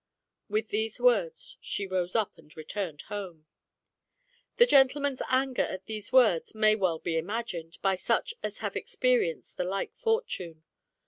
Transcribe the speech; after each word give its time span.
With 0.49 0.69
these 0.69 0.99
words 0.99 1.59
she 1.61 1.85
rose 1.85 2.15
up 2.15 2.35
and 2.39 2.57
returned 2.57 3.03
home. 3.03 3.45
The 4.55 4.65
gentleman's 4.65 5.21
anger 5.29 5.61
at 5.61 5.85
these 5.85 6.11
words 6.11 6.55
may 6.55 6.75
well 6.75 6.97
be 6.97 7.17
imagined 7.19 7.77
by 7.83 7.93
such 7.97 8.33
as 8.41 8.57
have 8.65 8.75
experienced 8.75 9.57
the 9.57 9.63
like 9.63 9.93
fortune. 9.95 10.63